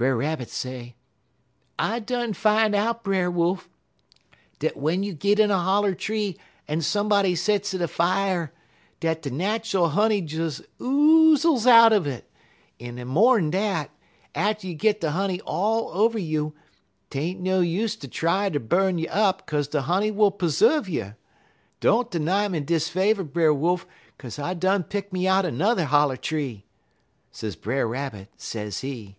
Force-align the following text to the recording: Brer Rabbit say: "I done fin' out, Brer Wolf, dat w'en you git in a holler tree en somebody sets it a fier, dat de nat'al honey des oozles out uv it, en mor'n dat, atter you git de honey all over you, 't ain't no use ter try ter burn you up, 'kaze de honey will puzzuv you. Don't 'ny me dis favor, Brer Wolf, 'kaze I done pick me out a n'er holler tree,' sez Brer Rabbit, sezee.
Brer 0.00 0.16
Rabbit 0.16 0.48
say: 0.48 0.96
"I 1.78 1.98
done 1.98 2.32
fin' 2.32 2.74
out, 2.74 3.04
Brer 3.04 3.30
Wolf, 3.30 3.68
dat 4.58 4.72
w'en 4.74 5.02
you 5.02 5.12
git 5.12 5.38
in 5.38 5.50
a 5.50 5.58
holler 5.58 5.94
tree 5.94 6.38
en 6.66 6.80
somebody 6.80 7.34
sets 7.34 7.74
it 7.74 7.82
a 7.82 7.86
fier, 7.86 8.50
dat 9.00 9.20
de 9.20 9.30
nat'al 9.30 9.90
honey 9.90 10.22
des 10.22 10.62
oozles 10.80 11.66
out 11.66 11.92
uv 11.92 12.06
it, 12.06 12.30
en 12.80 13.06
mor'n 13.06 13.50
dat, 13.50 13.90
atter 14.34 14.68
you 14.68 14.74
git 14.74 15.02
de 15.02 15.10
honey 15.10 15.38
all 15.42 15.90
over 15.92 16.18
you, 16.18 16.54
't 17.10 17.18
ain't 17.20 17.40
no 17.40 17.60
use 17.60 17.94
ter 17.94 18.08
try 18.08 18.48
ter 18.48 18.58
burn 18.58 18.96
you 18.96 19.06
up, 19.08 19.46
'kaze 19.46 19.68
de 19.68 19.82
honey 19.82 20.10
will 20.10 20.32
puzzuv 20.32 20.88
you. 20.88 21.14
Don't 21.80 22.10
'ny 22.14 22.48
me 22.48 22.60
dis 22.60 22.88
favor, 22.88 23.22
Brer 23.22 23.52
Wolf, 23.52 23.86
'kaze 24.18 24.38
I 24.38 24.54
done 24.54 24.82
pick 24.82 25.12
me 25.12 25.28
out 25.28 25.44
a 25.44 25.50
n'er 25.50 25.84
holler 25.84 26.16
tree,' 26.16 26.64
sez 27.30 27.54
Brer 27.54 27.86
Rabbit, 27.86 28.30
sezee. 28.38 29.16